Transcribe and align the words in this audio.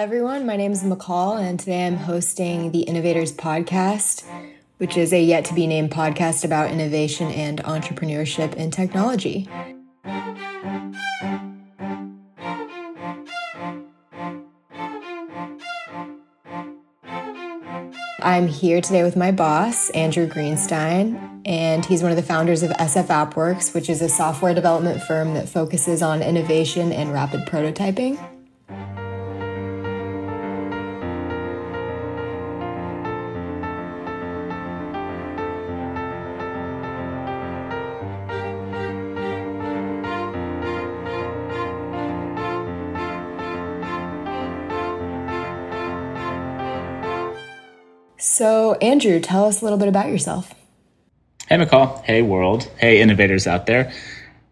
everyone. 0.00 0.46
My 0.46 0.56
name 0.56 0.72
is 0.72 0.82
McCall, 0.82 1.38
and 1.38 1.60
today 1.60 1.86
I'm 1.86 1.94
hosting 1.94 2.72
the 2.72 2.80
Innovators 2.80 3.34
Podcast, 3.34 4.24
which 4.78 4.96
is 4.96 5.12
a 5.12 5.22
yet 5.22 5.44
to 5.44 5.54
be 5.54 5.66
named 5.66 5.90
podcast 5.90 6.42
about 6.42 6.70
innovation 6.70 7.30
and 7.32 7.62
entrepreneurship 7.64 8.54
in 8.54 8.70
technology. 8.70 9.46
I'm 18.22 18.48
here 18.48 18.80
today 18.80 19.02
with 19.02 19.16
my 19.16 19.32
boss, 19.32 19.90
Andrew 19.90 20.26
Greenstein, 20.26 21.42
and 21.44 21.84
he's 21.84 22.02
one 22.02 22.10
of 22.10 22.16
the 22.16 22.22
founders 22.22 22.62
of 22.62 22.70
SF 22.70 23.08
AppWorks, 23.08 23.74
which 23.74 23.90
is 23.90 24.00
a 24.00 24.08
software 24.08 24.54
development 24.54 25.02
firm 25.02 25.34
that 25.34 25.46
focuses 25.46 26.00
on 26.00 26.22
innovation 26.22 26.90
and 26.90 27.12
rapid 27.12 27.42
prototyping. 27.42 28.29
So, 48.40 48.72
Andrew, 48.76 49.20
tell 49.20 49.44
us 49.44 49.60
a 49.60 49.64
little 49.66 49.78
bit 49.78 49.88
about 49.88 50.08
yourself. 50.08 50.54
Hey, 51.46 51.58
McCall. 51.58 52.02
Hey, 52.04 52.22
world. 52.22 52.70
Hey, 52.78 53.02
innovators 53.02 53.46
out 53.46 53.66
there. 53.66 53.92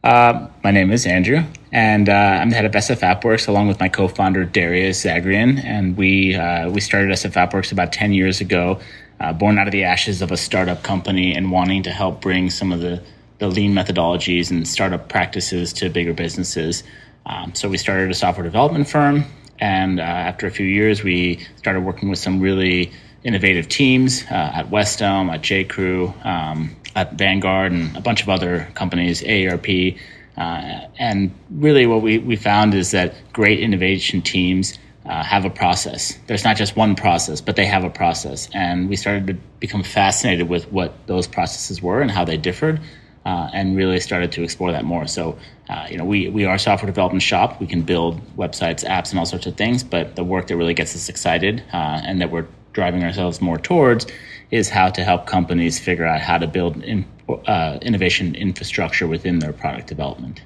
Uh, 0.05 0.49
my 0.63 0.71
name 0.73 0.91
is 0.91 1.07
Andrew, 1.07 1.43
and 1.73 2.11
uh, 2.11 2.13
I'm 2.13 2.51
the 2.51 2.57
head 2.57 2.67
of 2.67 2.73
SF 2.73 3.01
AppWorks 3.01 3.49
along 3.49 3.67
with 3.67 3.81
my 3.81 3.89
co-founder 3.89 4.45
Darius 4.45 5.03
Zagrian. 5.03 5.65
And 5.65 5.97
we 5.97 6.35
uh, 6.35 6.69
we 6.69 6.83
started 6.83 7.11
SF 7.13 7.33
AppWorks 7.33 7.73
about 7.73 7.91
10 7.95 8.13
years 8.13 8.43
ago, 8.43 8.79
uh, 9.21 9.33
born 9.33 9.57
out 9.59 9.69
of 9.69 9.73
the 9.73 9.85
ashes 9.85 10.21
of 10.21 10.33
a 10.33 10.37
startup 10.37 10.83
company 10.83 11.35
and 11.35 11.51
wanting 11.51 11.83
to 11.85 11.91
help 11.91 12.21
bring 12.21 12.51
some 12.51 12.73
of 12.73 12.81
the, 12.81 13.03
the 13.39 13.49
lean 13.49 13.73
methodologies 13.73 14.51
and 14.51 14.69
startup 14.69 15.09
practices 15.09 15.73
to 15.73 15.89
bigger 15.89 16.13
businesses. 16.13 16.85
Um, 17.25 17.55
so 17.55 17.71
we 17.71 17.79
started 17.79 18.11
a 18.11 18.15
software 18.15 18.45
development 18.45 18.87
firm, 18.87 19.25
and 19.61 19.99
uh, 19.99 20.03
after 20.03 20.47
a 20.47 20.51
few 20.51 20.67
years, 20.67 21.03
we 21.03 21.47
started 21.57 21.81
working 21.81 22.11
with 22.11 22.19
some 22.19 22.39
really 22.39 22.93
innovative 23.25 23.69
teams 23.69 24.25
uh, 24.31 24.35
at 24.55 24.71
West 24.71 25.03
Elm, 25.03 25.31
at 25.31 25.43
J. 25.43 25.65
Crew, 25.65 26.15
um, 26.23 26.77
at 26.95 27.15
Vanguard, 27.15 27.73
and 27.73 27.97
a 27.97 28.01
bunch 28.01 28.23
of 28.23 28.29
other 28.29 28.69
companies, 28.75 29.23
AARP. 29.23 29.99
Uh, 30.37 30.87
and 30.99 31.33
really, 31.51 31.87
what 31.87 32.03
we, 32.03 32.19
we 32.19 32.37
found 32.37 32.75
is 32.75 32.93
that 32.93 33.15
great 33.33 33.61
innovation 33.61 34.23
teams 34.23 34.79
uh, 35.05 35.23
have 35.23 35.45
a 35.45 35.51
process. 35.51 36.19
There's 36.27 36.45
not 36.45 36.57
just 36.57 36.77
one 36.77 36.95
process, 36.95 37.41
but 37.41 37.57
they 37.57 37.67
have 37.67 37.85
a 37.85 37.91
process. 37.91 38.49
And 38.53 38.89
we 38.89 38.97
started 38.97 39.27
to 39.29 39.35
become 39.59 39.83
fascinated 39.83 40.49
with 40.49 40.71
what 40.71 41.07
those 41.07 41.27
processes 41.27 41.83
were 41.83 42.01
and 42.01 42.11
how 42.11 42.25
they 42.25 42.37
differed. 42.37 42.81
Uh, 43.27 43.51
and 43.53 43.77
really 43.77 44.01
started 44.01 44.33
to 44.33 44.43
explore 44.43 44.73
that 44.73 44.87
more. 44.87 45.07
So, 45.07 45.37
uh, 45.69 45.87
you 45.91 45.99
know, 45.99 46.05
we, 46.07 46.31
we 46.31 46.47
are 46.47 46.55
a 46.55 46.59
software 46.59 46.87
development 46.87 47.23
shop. 47.23 47.61
We 47.61 47.67
can 47.67 47.83
build 47.83 48.23
websites, 48.37 48.89
apps, 48.89 49.11
and 49.11 49.19
all 49.19 49.27
sorts 49.27 49.45
of 49.45 49.55
things. 49.55 49.85
But 49.85 50.17
the 50.17 50.25
work 50.25 50.47
that 50.47 50.57
really 50.57 50.73
gets 50.73 50.95
us 50.95 51.11
excited 51.11 51.63
uh, 51.71 52.01
and 52.05 52.23
that 52.23 52.31
we're 52.31 52.47
driving 52.79 53.03
ourselves 53.03 53.41
more 53.41 53.59
towards 53.59 54.07
is 54.53 54.71
how 54.71 54.89
to 54.89 55.03
help 55.03 55.27
companies 55.27 55.81
figure 55.81 56.07
out 56.07 56.21
how 56.21 56.39
to 56.39 56.47
build 56.47 56.81
in, 56.85 57.05
uh, 57.29 57.77
innovation 57.83 58.37
infrastructure 58.37 59.09
within 59.09 59.41
their 59.41 59.53
product 59.53 59.89
development. 59.89 60.43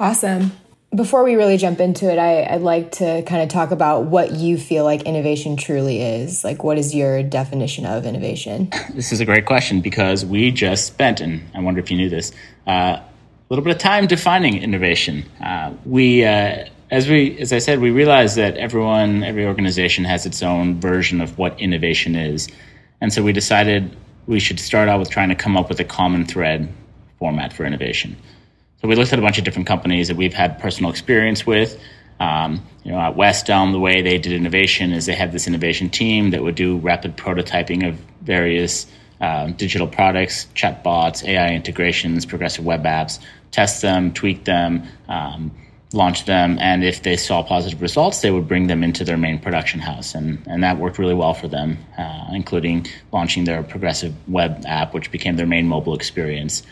Awesome. 0.00 0.50
Before 0.92 1.22
we 1.22 1.36
really 1.36 1.58
jump 1.58 1.78
into 1.78 2.10
it, 2.12 2.18
I, 2.18 2.56
would 2.56 2.64
like 2.64 2.90
to 3.02 3.22
kind 3.22 3.40
of 3.40 3.48
talk 3.48 3.70
about 3.70 4.06
what 4.06 4.32
you 4.32 4.58
feel 4.58 4.82
like 4.82 5.02
innovation 5.02 5.56
truly 5.56 6.02
is. 6.02 6.42
Like, 6.42 6.64
what 6.64 6.76
is 6.76 6.92
your 6.92 7.22
definition 7.22 7.86
of 7.86 8.04
innovation? 8.04 8.70
This 8.92 9.12
is 9.12 9.20
a 9.20 9.24
great 9.24 9.46
question 9.46 9.80
because 9.80 10.26
we 10.26 10.50
just 10.50 10.88
spent, 10.88 11.20
and 11.20 11.40
I 11.54 11.60
wonder 11.60 11.78
if 11.78 11.88
you 11.88 11.96
knew 11.96 12.10
this, 12.10 12.32
uh, 12.66 12.98
a 12.98 13.04
little 13.48 13.64
bit 13.64 13.76
of 13.76 13.80
time 13.80 14.08
defining 14.08 14.60
innovation. 14.60 15.24
Uh, 15.40 15.72
we 15.86 16.24
uh, 16.24 16.66
as 16.92 17.08
we 17.08 17.38
as 17.38 17.52
I 17.54 17.58
said, 17.58 17.80
we 17.80 17.90
realize 17.90 18.34
that 18.34 18.56
everyone, 18.58 19.24
every 19.24 19.46
organization 19.46 20.04
has 20.04 20.26
its 20.26 20.42
own 20.42 20.78
version 20.78 21.22
of 21.22 21.38
what 21.38 21.58
innovation 21.58 22.14
is, 22.14 22.48
and 23.00 23.10
so 23.12 23.22
we 23.22 23.32
decided 23.32 23.96
we 24.26 24.38
should 24.38 24.60
start 24.60 24.90
out 24.90 25.00
with 25.00 25.08
trying 25.08 25.30
to 25.30 25.34
come 25.34 25.56
up 25.56 25.70
with 25.70 25.80
a 25.80 25.84
common 25.84 26.26
thread 26.26 26.68
format 27.18 27.52
for 27.52 27.64
innovation. 27.64 28.14
So 28.80 28.88
we 28.88 28.94
looked 28.94 29.12
at 29.12 29.18
a 29.18 29.22
bunch 29.22 29.38
of 29.38 29.44
different 29.44 29.66
companies 29.66 30.08
that 30.08 30.18
we've 30.18 30.34
had 30.34 30.58
personal 30.58 30.90
experience 30.90 31.46
with. 31.46 31.80
Um, 32.20 32.62
you 32.84 32.92
know, 32.92 32.98
at 32.98 33.16
West 33.16 33.48
Elm, 33.48 33.72
the 33.72 33.80
way 33.80 34.02
they 34.02 34.18
did 34.18 34.32
innovation 34.32 34.92
is 34.92 35.06
they 35.06 35.14
had 35.14 35.32
this 35.32 35.46
innovation 35.46 35.88
team 35.88 36.30
that 36.30 36.42
would 36.42 36.56
do 36.56 36.76
rapid 36.76 37.16
prototyping 37.16 37.88
of 37.88 37.94
various 38.20 38.86
uh, 39.20 39.46
digital 39.46 39.86
products, 39.86 40.46
chatbots, 40.54 41.26
AI 41.26 41.48
integrations, 41.54 42.26
progressive 42.26 42.64
web 42.64 42.84
apps, 42.84 43.18
test 43.50 43.80
them, 43.82 44.12
tweak 44.12 44.44
them, 44.44 44.86
um, 45.08 45.50
launch 45.94 46.24
them, 46.24 46.58
and 46.60 46.84
if 46.84 47.02
they 47.02 47.16
saw 47.16 47.42
positive 47.42 47.82
results, 47.82 48.20
they 48.20 48.30
would 48.30 48.48
bring 48.48 48.66
them 48.66 48.82
into 48.82 49.04
their 49.04 49.16
main 49.16 49.38
production 49.38 49.80
house, 49.80 50.14
and 50.14 50.42
and 50.46 50.62
that 50.62 50.78
worked 50.78 50.98
really 50.98 51.14
well 51.14 51.34
for 51.34 51.48
them, 51.48 51.78
uh, 51.98 52.28
including 52.32 52.86
launching 53.12 53.44
their 53.44 53.62
progressive 53.62 54.14
web 54.28 54.64
app, 54.66 54.94
which 54.94 55.10
became 55.10 55.36
their 55.36 55.46
main 55.46 55.66
mobile 55.68 55.94
experience. 55.94 56.62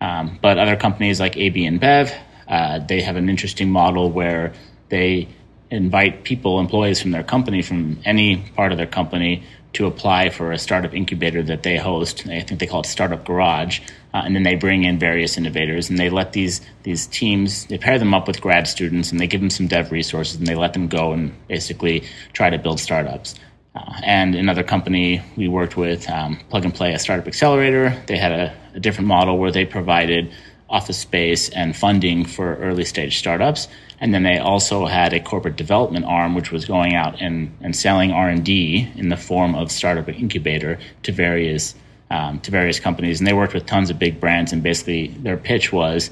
Um, 0.00 0.38
but 0.42 0.58
other 0.58 0.76
companies 0.76 1.20
like 1.20 1.36
AB 1.36 1.62
InBev, 1.62 2.14
uh, 2.48 2.78
they 2.80 3.00
have 3.00 3.16
an 3.16 3.28
interesting 3.28 3.70
model 3.70 4.10
where 4.10 4.52
they 4.88 5.28
invite 5.70 6.24
people, 6.24 6.60
employees 6.60 7.00
from 7.00 7.10
their 7.10 7.22
company, 7.22 7.62
from 7.62 7.98
any 8.04 8.36
part 8.54 8.72
of 8.72 8.78
their 8.78 8.86
company, 8.86 9.42
to 9.72 9.86
apply 9.86 10.30
for 10.30 10.52
a 10.52 10.58
startup 10.58 10.94
incubator 10.94 11.42
that 11.42 11.62
they 11.62 11.76
host. 11.76 12.26
I 12.26 12.40
think 12.40 12.60
they 12.60 12.66
call 12.66 12.80
it 12.80 12.86
Startup 12.86 13.22
Garage, 13.24 13.80
uh, 14.14 14.22
and 14.24 14.34
then 14.34 14.42
they 14.42 14.54
bring 14.54 14.84
in 14.84 14.98
various 14.98 15.36
innovators 15.36 15.90
and 15.90 15.98
they 15.98 16.08
let 16.08 16.32
these 16.32 16.62
these 16.82 17.06
teams 17.06 17.66
they 17.66 17.76
pair 17.76 17.98
them 17.98 18.14
up 18.14 18.26
with 18.26 18.40
grad 18.40 18.66
students 18.66 19.12
and 19.12 19.20
they 19.20 19.26
give 19.26 19.42
them 19.42 19.50
some 19.50 19.66
dev 19.66 19.92
resources 19.92 20.36
and 20.36 20.46
they 20.46 20.54
let 20.54 20.72
them 20.72 20.88
go 20.88 21.12
and 21.12 21.34
basically 21.48 22.04
try 22.32 22.48
to 22.48 22.56
build 22.56 22.80
startups. 22.80 23.34
Uh, 23.74 23.92
and 24.02 24.34
another 24.34 24.62
company 24.62 25.20
we 25.36 25.48
worked 25.48 25.76
with, 25.76 26.08
um, 26.08 26.38
Plug 26.48 26.64
and 26.64 26.74
Play, 26.74 26.94
a 26.94 26.98
startup 26.98 27.26
accelerator, 27.26 28.02
they 28.06 28.16
had 28.16 28.32
a, 28.32 28.56
a 28.74 28.80
different 28.80 29.08
model 29.08 29.36
where 29.36 29.52
they 29.52 29.66
provided 29.66 30.32
office 30.68 30.98
space 30.98 31.48
and 31.50 31.76
funding 31.76 32.24
for 32.24 32.56
early 32.56 32.84
stage 32.84 33.18
startups. 33.18 33.68
And 34.00 34.12
then 34.12 34.24
they 34.24 34.38
also 34.38 34.86
had 34.86 35.12
a 35.12 35.20
corporate 35.20 35.56
development 35.56 36.04
arm, 36.04 36.34
which 36.34 36.50
was 36.50 36.64
going 36.64 36.94
out 36.94 37.20
and, 37.20 37.56
and 37.60 37.74
selling 37.74 38.10
R&D 38.10 38.92
in 38.96 39.08
the 39.08 39.16
form 39.16 39.54
of 39.54 39.70
startup 39.70 40.08
incubator 40.08 40.78
to 41.04 41.12
various 41.12 41.74
um, 42.08 42.38
to 42.40 42.52
various 42.52 42.78
companies. 42.78 43.18
And 43.18 43.26
they 43.26 43.32
worked 43.32 43.52
with 43.52 43.66
tons 43.66 43.90
of 43.90 43.98
big 43.98 44.20
brands. 44.20 44.52
And 44.52 44.62
basically, 44.62 45.08
their 45.08 45.36
pitch 45.36 45.72
was, 45.72 46.10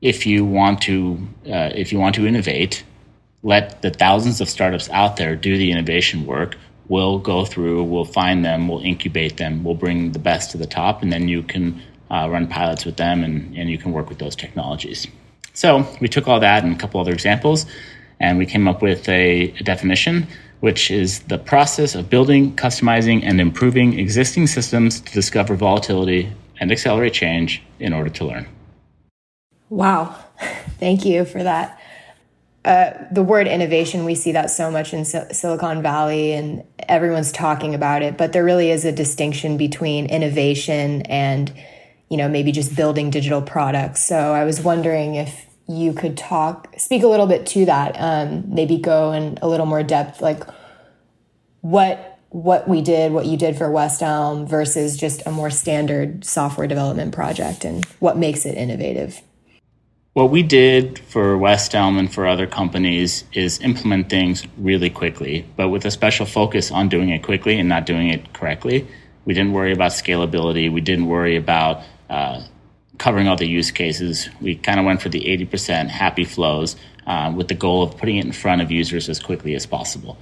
if 0.00 0.26
you 0.26 0.44
want 0.44 0.82
to 0.82 1.28
uh, 1.46 1.70
if 1.74 1.92
you 1.92 1.98
want 1.98 2.14
to 2.16 2.26
innovate, 2.26 2.82
let 3.42 3.82
the 3.82 3.90
thousands 3.90 4.40
of 4.40 4.48
startups 4.48 4.88
out 4.90 5.16
there 5.16 5.36
do 5.36 5.56
the 5.56 5.70
innovation 5.70 6.26
work. 6.26 6.56
We'll 6.88 7.18
go 7.18 7.44
through, 7.44 7.84
we'll 7.84 8.04
find 8.04 8.44
them, 8.44 8.66
we'll 8.66 8.80
incubate 8.80 9.36
them, 9.36 9.62
we'll 9.62 9.76
bring 9.76 10.10
the 10.10 10.18
best 10.18 10.50
to 10.50 10.58
the 10.58 10.66
top, 10.66 11.02
and 11.02 11.12
then 11.12 11.28
you 11.28 11.44
can 11.44 11.80
uh, 12.10 12.28
run 12.28 12.46
pilots 12.46 12.84
with 12.84 12.96
them 12.96 13.22
and, 13.22 13.56
and 13.56 13.70
you 13.70 13.78
can 13.78 13.92
work 13.92 14.08
with 14.08 14.18
those 14.18 14.34
technologies. 14.34 15.06
So 15.54 15.86
we 16.00 16.08
took 16.08 16.28
all 16.28 16.40
that 16.40 16.64
and 16.64 16.74
a 16.74 16.78
couple 16.78 17.00
other 17.00 17.12
examples, 17.12 17.66
and 18.18 18.38
we 18.38 18.46
came 18.46 18.68
up 18.68 18.82
with 18.82 19.08
a, 19.08 19.52
a 19.58 19.62
definition, 19.62 20.26
which 20.60 20.90
is 20.90 21.20
the 21.20 21.38
process 21.38 21.94
of 21.94 22.08
building, 22.08 22.54
customizing, 22.56 23.22
and 23.24 23.40
improving 23.40 23.98
existing 23.98 24.46
systems 24.46 25.00
to 25.00 25.12
discover 25.12 25.54
volatility 25.56 26.32
and 26.60 26.70
accelerate 26.70 27.14
change 27.14 27.62
in 27.78 27.92
order 27.92 28.10
to 28.10 28.24
learn. 28.24 28.46
Wow. 29.70 30.16
Thank 30.78 31.04
you 31.04 31.24
for 31.24 31.42
that. 31.42 31.80
Uh, 32.62 32.92
the 33.10 33.22
word 33.22 33.46
innovation, 33.46 34.04
we 34.04 34.14
see 34.14 34.32
that 34.32 34.50
so 34.50 34.70
much 34.70 34.92
in 34.92 35.04
Silicon 35.06 35.80
Valley 35.80 36.32
and 36.32 36.62
everyone's 36.78 37.32
talking 37.32 37.74
about 37.74 38.02
it, 38.02 38.18
but 38.18 38.34
there 38.34 38.44
really 38.44 38.70
is 38.70 38.84
a 38.84 38.92
distinction 38.92 39.56
between 39.56 40.04
innovation 40.06 41.02
and 41.02 41.50
you 42.10 42.16
know, 42.16 42.28
maybe 42.28 42.52
just 42.52 42.76
building 42.76 43.08
digital 43.08 43.40
products. 43.40 44.04
So 44.04 44.34
I 44.34 44.44
was 44.44 44.60
wondering 44.60 45.14
if 45.14 45.46
you 45.68 45.92
could 45.92 46.16
talk, 46.16 46.68
speak 46.76 47.04
a 47.04 47.06
little 47.06 47.28
bit 47.28 47.46
to 47.46 47.64
that, 47.66 47.94
um, 47.98 48.52
maybe 48.52 48.76
go 48.76 49.12
in 49.12 49.38
a 49.40 49.48
little 49.48 49.66
more 49.66 49.82
depth, 49.82 50.20
like 50.20 50.42
what 51.60 52.18
what 52.30 52.68
we 52.68 52.80
did, 52.80 53.10
what 53.10 53.26
you 53.26 53.36
did 53.36 53.56
for 53.56 53.68
West 53.70 54.02
Elm 54.02 54.46
versus 54.46 54.96
just 54.96 55.26
a 55.26 55.32
more 55.32 55.50
standard 55.50 56.24
software 56.24 56.68
development 56.68 57.12
project, 57.12 57.64
and 57.64 57.84
what 57.98 58.16
makes 58.16 58.46
it 58.46 58.56
innovative. 58.56 59.20
What 60.12 60.30
we 60.30 60.42
did 60.42 60.98
for 60.98 61.36
West 61.36 61.74
Elm 61.74 61.98
and 61.98 62.12
for 62.12 62.26
other 62.26 62.46
companies 62.46 63.24
is 63.32 63.60
implement 63.60 64.10
things 64.10 64.46
really 64.58 64.90
quickly, 64.90 65.44
but 65.56 65.70
with 65.70 65.84
a 65.84 65.90
special 65.90 66.26
focus 66.26 66.70
on 66.70 66.88
doing 66.88 67.10
it 67.10 67.22
quickly 67.22 67.58
and 67.58 67.68
not 67.68 67.84
doing 67.84 68.08
it 68.08 68.32
correctly. 68.32 68.86
We 69.24 69.34
didn't 69.34 69.52
worry 69.52 69.72
about 69.72 69.92
scalability. 69.92 70.72
We 70.72 70.80
didn't 70.80 71.06
worry 71.06 71.36
about 71.36 71.82
uh, 72.10 72.42
covering 72.98 73.28
all 73.28 73.36
the 73.36 73.48
use 73.48 73.70
cases. 73.70 74.28
We 74.42 74.56
kind 74.56 74.78
of 74.78 74.84
went 74.84 75.00
for 75.00 75.08
the 75.08 75.20
80% 75.20 75.88
happy 75.88 76.24
flows. 76.24 76.76
Uh, 77.06 77.32
with 77.34 77.48
the 77.48 77.54
goal 77.54 77.82
of 77.82 77.96
putting 77.96 78.18
it 78.18 78.24
in 78.24 78.30
front 78.30 78.62
of 78.62 78.70
users 78.70 79.08
as 79.08 79.18
quickly 79.18 79.54
as 79.56 79.66
possible. 79.66 80.16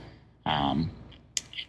Um, 0.47 0.91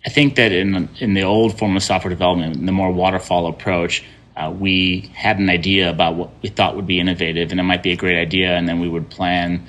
I 0.05 0.09
think 0.09 0.35
that 0.35 0.53
in 0.53 0.87
in 0.99 1.13
the 1.13 1.23
old 1.23 1.57
form 1.57 1.75
of 1.75 1.83
software 1.83 2.09
development, 2.09 2.65
the 2.65 2.71
more 2.71 2.91
waterfall 2.91 3.47
approach, 3.47 4.03
uh, 4.37 4.53
we 4.57 5.11
had 5.13 5.39
an 5.39 5.49
idea 5.49 5.89
about 5.89 6.15
what 6.15 6.29
we 6.41 6.47
thought 6.47 6.75
would 6.75 6.87
be 6.87 6.99
innovative, 6.99 7.51
and 7.51 7.59
it 7.59 7.63
might 7.63 7.83
be 7.83 7.91
a 7.91 7.97
great 7.97 8.17
idea, 8.17 8.55
and 8.55 8.69
then 8.69 8.79
we 8.79 8.87
would 8.87 9.09
plan, 9.09 9.65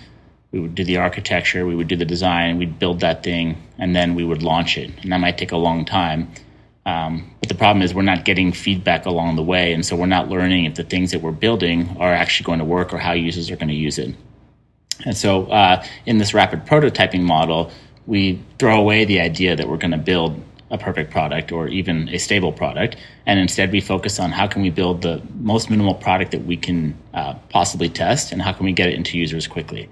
we 0.52 0.60
would 0.60 0.76
do 0.76 0.84
the 0.84 0.98
architecture, 0.98 1.66
we 1.66 1.74
would 1.74 1.88
do 1.88 1.96
the 1.96 2.04
design, 2.04 2.58
we'd 2.58 2.78
build 2.78 3.00
that 3.00 3.24
thing, 3.24 3.56
and 3.76 3.96
then 3.96 4.14
we 4.14 4.22
would 4.22 4.44
launch 4.44 4.78
it, 4.78 4.90
and 5.02 5.10
that 5.10 5.18
might 5.18 5.36
take 5.36 5.50
a 5.50 5.56
long 5.56 5.84
time. 5.84 6.30
Um, 6.86 7.30
but 7.40 7.48
the 7.48 7.54
problem 7.54 7.82
is 7.82 7.94
we're 7.94 8.02
not 8.02 8.24
getting 8.24 8.52
feedback 8.52 9.04
along 9.04 9.36
the 9.36 9.42
way, 9.42 9.72
and 9.72 9.84
so 9.84 9.96
we're 9.96 10.06
not 10.06 10.28
learning 10.28 10.64
if 10.64 10.74
the 10.76 10.84
things 10.84 11.10
that 11.10 11.20
we're 11.20 11.30
building 11.32 11.96
are 11.98 12.12
actually 12.12 12.46
going 12.46 12.58
to 12.58 12.64
work 12.64 12.94
or 12.94 12.98
how 12.98 13.12
users 13.12 13.50
are 13.50 13.56
going 13.56 13.68
to 13.68 13.74
use 13.74 13.98
it. 13.98 14.14
And 15.04 15.16
so, 15.16 15.46
uh, 15.46 15.84
in 16.06 16.18
this 16.18 16.34
rapid 16.34 16.66
prototyping 16.66 17.22
model, 17.22 17.70
we 18.06 18.40
throw 18.58 18.78
away 18.78 19.04
the 19.04 19.20
idea 19.20 19.56
that 19.56 19.68
we're 19.68 19.76
going 19.76 19.90
to 19.92 19.98
build 19.98 20.42
a 20.70 20.78
perfect 20.78 21.10
product 21.10 21.52
or 21.52 21.68
even 21.68 22.08
a 22.10 22.18
stable 22.18 22.52
product, 22.52 22.96
and 23.26 23.38
instead 23.38 23.72
we 23.72 23.80
focus 23.80 24.18
on 24.18 24.30
how 24.30 24.46
can 24.46 24.62
we 24.62 24.70
build 24.70 25.02
the 25.02 25.20
most 25.40 25.68
minimal 25.68 25.94
product 25.94 26.30
that 26.30 26.44
we 26.44 26.56
can 26.56 26.96
uh, 27.12 27.34
possibly 27.50 27.88
test, 27.88 28.32
and 28.32 28.40
how 28.40 28.52
can 28.52 28.64
we 28.64 28.72
get 28.72 28.88
it 28.88 28.94
into 28.94 29.18
users 29.18 29.46
quickly. 29.46 29.88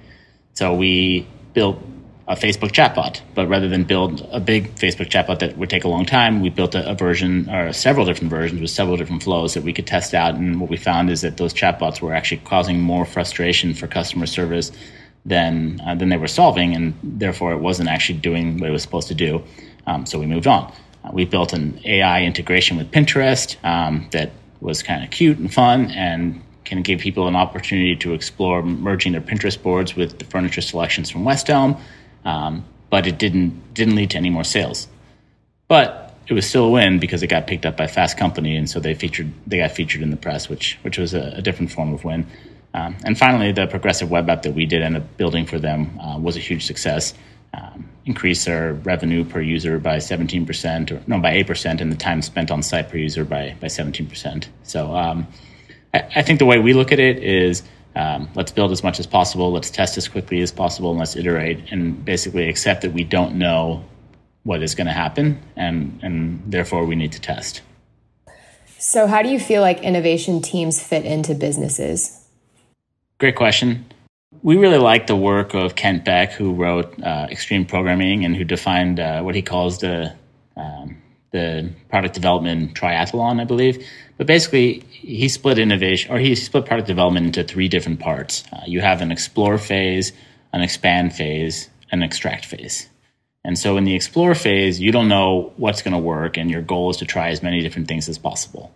So 0.55 0.75
we 0.75 1.27
built 1.53 1.83
a 2.29 2.35
Facebook 2.35 2.73
chatbot, 2.73 3.23
but 3.35 3.49
rather 3.49 3.69
than 3.69 3.85
build 3.85 4.21
a 4.31 4.39
big 4.39 4.75
Facebook 4.75 5.09
chatbot 5.09 5.39
that 5.39 5.57
would 5.57 5.71
take 5.71 5.85
a 5.85 5.89
long 5.89 6.05
time, 6.05 6.43
we 6.43 6.51
built 6.51 6.75
a, 6.75 6.91
a 6.91 6.95
version 6.95 7.49
or 7.49 7.73
several 7.73 8.05
different 8.05 8.29
versions 8.29 8.61
with 8.61 8.69
several 8.69 8.99
different 8.99 9.23
flows 9.23 9.55
that 9.55 9.63
we 9.63 9.73
could 9.73 9.87
test 9.87 10.13
out. 10.13 10.35
And 10.35 10.61
what 10.61 10.69
we 10.69 10.77
found 10.77 11.09
is 11.09 11.23
that 11.23 11.39
those 11.39 11.55
chatbots 11.55 12.03
were 12.03 12.13
actually 12.13 12.43
causing 12.45 12.81
more 12.81 13.07
frustration 13.07 13.73
for 13.73 13.87
customer 13.87 14.27
service 14.27 14.71
than 15.25 15.81
uh, 15.87 15.95
than 15.95 16.11
they 16.11 16.19
were 16.19 16.29
solving, 16.29 16.75
and 16.75 16.95
therefore 17.03 17.53
it 17.53 17.59
wasn't 17.59 17.89
actually 17.89 18.19
doing 18.19 18.59
what 18.59 18.69
it 18.69 18.73
was 18.73 18.83
supposed 18.83 19.09
to 19.09 19.15
do. 19.15 19.43
Um, 19.87 20.05
so 20.05 20.19
we 20.19 20.27
moved 20.27 20.47
on. 20.47 20.71
Uh, 21.05 21.11
we 21.15 21.25
built 21.25 21.55
an 21.55 21.81
AI 21.87 22.25
integration 22.25 22.77
with 22.77 22.91
Pinterest 22.91 23.57
um, 23.65 24.07
that 24.13 24.33
was 24.61 24.83
kind 24.83 25.03
of 25.03 25.11
cute 25.11 25.39
and 25.39 25.53
fun, 25.53 25.91
and 25.93 26.43
can 26.67 26.83
give 26.83 27.01
people 27.01 27.27
an 27.27 27.37
opportunity 27.37 27.97
to 27.97 28.13
explore 28.13 28.63
merging 28.63 29.13
their 29.13 29.23
Pinterest 29.23 29.61
boards 29.61 29.97
with 29.97 30.19
the 30.19 30.27
furniture 30.27 30.61
selections 30.61 31.09
from 31.09 31.25
West 31.25 31.49
Elm. 31.49 31.75
Um, 32.25 32.65
but 32.91 33.07
it 33.07 33.19
didn't 33.19 33.75
didn't 33.75 33.97
lead 33.97 34.11
to 34.11 34.19
any 34.19 34.31
more 34.31 34.45
sales. 34.45 34.89
But 35.69 36.17
it 36.27 36.35
was 36.35 36.47
still 36.47 36.67
a 36.67 36.71
win 36.71 36.99
because 36.99 37.23
it 37.23 37.29
got 37.29 37.47
picked 37.47 37.67
up 37.67 37.77
by 37.77 37.87
Fast 37.87 38.17
Company, 38.19 38.57
and 38.57 38.69
so 38.69 38.81
they 38.81 38.95
featured 38.95 39.33
they 39.47 39.59
got 39.59 39.73
featured 39.73 40.03
in 40.03 40.11
the 40.11 40.17
press, 40.17 40.49
which 40.49 40.79
which 40.83 40.99
was 40.99 41.15
a, 41.15 41.35
a 41.37 41.43
different 41.43 41.73
form 41.73 41.93
of 41.93 42.05
win. 42.05 42.27
Um, 42.75 42.97
and 43.05 43.19
finally, 43.19 43.53
the 43.53 43.67
progressive 43.67 44.11
web 44.11 44.29
app 44.29 44.43
that 44.43 44.55
we 44.55 44.67
did 44.67 44.83
end 44.83 44.97
up 44.97 45.17
building 45.17 45.47
for 45.47 45.59
them 45.59 45.99
uh, 46.01 46.19
was 46.19 46.37
a 46.37 46.41
huge 46.41 46.67
success. 46.67 47.15
Um, 47.55 47.89
increased 48.05 48.47
our 48.49 48.73
revenue 48.73 49.25
per 49.25 49.41
user 49.41 49.79
by 49.79 49.97
17%, 49.97 50.91
or 50.91 51.03
no, 51.07 51.19
by 51.19 51.43
8%, 51.43 51.81
and 51.81 51.91
the 51.91 51.97
time 51.97 52.21
spent 52.21 52.51
on 52.51 52.63
site 52.63 52.91
per 52.91 52.99
user 52.99 53.25
by, 53.25 53.57
by 53.61 53.69
17%. 53.69 54.47
So 54.65 54.95
um, 54.95 55.27
I, 55.95 56.09
I, 56.17 56.23
think 56.23 56.39
the 56.39 56.47
way 56.47 56.59
we 56.59 56.75
look 56.75 56.93
at 56.93 56.99
it 56.99 57.23
is 57.23 57.63
um, 57.99 58.29
let's 58.37 58.53
build 58.53 58.71
as 58.71 58.85
much 58.85 59.01
as 59.01 59.07
possible, 59.09 59.51
let's 59.51 59.71
test 59.71 59.99
as 59.99 60.07
quickly 60.07 60.41
as 60.41 60.53
possible, 60.53 60.91
and 60.91 61.01
let's 61.01 61.17
iterate 61.17 61.73
and 61.73 62.05
basically 62.05 62.49
accept 62.49 62.83
that 62.83 62.93
we 62.93 63.03
don't 63.03 63.35
know 63.35 63.85
what 64.45 64.63
is 64.63 64.77
going 64.77 64.87
to 64.87 64.93
happen, 64.93 65.43
and, 65.57 65.99
and 66.01 66.41
therefore 66.47 66.87
we 66.87 66.95
need 66.95 67.11
to 67.13 67.21
test. 67.21 67.61
So, 68.79 69.09
how 69.09 69.23
do 69.23 69.29
you 69.29 69.41
feel 69.41 69.63
like 69.63 69.83
innovation 69.83 70.41
teams 70.41 70.81
fit 70.81 71.05
into 71.05 71.35
businesses? 71.35 72.25
Great 73.19 73.35
question. 73.35 73.85
We 74.43 74.57
really 74.57 74.79
like 74.79 75.09
the 75.09 75.17
work 75.17 75.55
of 75.55 75.75
Kent 75.75 76.05
Beck, 76.05 76.31
who 76.31 76.55
wrote 76.55 77.03
uh, 77.03 77.27
Extreme 77.29 77.67
Programming 77.67 78.25
and 78.25 78.37
who 78.37 78.45
defined 78.45 79.01
uh, 79.01 79.23
what 79.23 79.35
he 79.35 79.43
calls 79.43 79.79
the 79.79 80.15
um, 80.57 80.98
the 81.31 81.71
product 81.91 82.15
development 82.15 82.75
triathlon, 82.75 83.41
I 83.41 83.45
believe. 83.45 83.87
But 84.17 84.27
basically, 84.27 84.81
he 84.91 85.29
split 85.29 85.59
innovation 85.59 86.13
or 86.13 86.19
he 86.19 86.35
split 86.35 86.67
product 86.67 86.89
development 86.89 87.27
into 87.27 87.45
three 87.45 87.69
different 87.69 88.01
parts. 88.01 88.45
Uh, 88.53 88.63
you 88.67 88.81
have 88.81 89.01
an 89.01 89.13
explore 89.13 89.59
phase, 89.59 90.13
an 90.53 90.61
expand 90.61 91.15
phase, 91.15 91.69
and 91.91 92.03
an 92.03 92.07
extract 92.07 92.45
phase. 92.45 92.89
And 93.45 93.59
so, 93.59 93.77
in 93.77 93.85
the 93.85 93.95
explore 93.95 94.35
phase, 94.35 94.81
you 94.81 94.93
don't 94.93 95.09
know 95.09 95.53
what's 95.57 95.83
going 95.83 95.93
to 95.93 95.99
work, 95.99 96.37
and 96.37 96.51
your 96.51 96.63
goal 96.63 96.91
is 96.91 96.97
to 96.99 97.07
try 97.07 97.29
as 97.29 97.43
many 97.43 97.61
different 97.61 97.89
things 97.89 98.09
as 98.09 98.19
possible. 98.19 98.73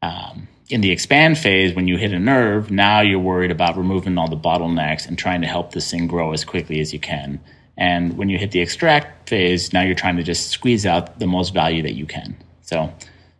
Um, 0.00 0.48
in 0.70 0.80
the 0.80 0.92
expand 0.92 1.36
phase, 1.36 1.74
when 1.74 1.88
you 1.88 1.96
hit 1.96 2.12
a 2.12 2.18
nerve, 2.18 2.70
now 2.70 3.00
you're 3.00 3.18
worried 3.18 3.50
about 3.50 3.76
removing 3.76 4.16
all 4.16 4.28
the 4.28 4.36
bottlenecks 4.36 5.06
and 5.06 5.18
trying 5.18 5.40
to 5.40 5.48
help 5.48 5.72
this 5.72 5.90
thing 5.90 6.06
grow 6.06 6.32
as 6.32 6.44
quickly 6.44 6.80
as 6.80 6.92
you 6.92 7.00
can. 7.00 7.40
And 7.80 8.18
when 8.18 8.28
you 8.28 8.36
hit 8.36 8.50
the 8.50 8.60
extract 8.60 9.30
phase, 9.30 9.72
now 9.72 9.80
you're 9.80 9.94
trying 9.94 10.18
to 10.18 10.22
just 10.22 10.50
squeeze 10.50 10.84
out 10.84 11.18
the 11.18 11.26
most 11.26 11.54
value 11.54 11.82
that 11.82 11.94
you 11.94 12.04
can. 12.04 12.36
So, 12.60 12.92